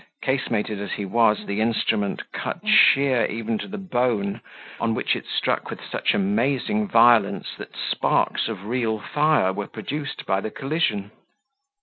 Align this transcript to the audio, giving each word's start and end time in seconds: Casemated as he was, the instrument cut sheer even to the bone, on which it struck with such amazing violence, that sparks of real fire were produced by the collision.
Casemated 0.23 0.79
as 0.79 0.93
he 0.93 1.05
was, 1.05 1.45
the 1.45 1.61
instrument 1.61 2.31
cut 2.31 2.67
sheer 2.67 3.27
even 3.27 3.59
to 3.59 3.67
the 3.67 3.77
bone, 3.77 4.41
on 4.79 4.95
which 4.95 5.15
it 5.15 5.27
struck 5.27 5.69
with 5.69 5.79
such 5.85 6.15
amazing 6.15 6.87
violence, 6.87 7.53
that 7.59 7.75
sparks 7.75 8.47
of 8.47 8.65
real 8.65 8.97
fire 8.97 9.53
were 9.53 9.67
produced 9.67 10.25
by 10.25 10.41
the 10.41 10.49
collision. 10.49 11.11